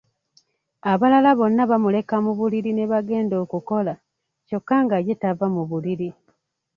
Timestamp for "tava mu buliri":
5.21-6.09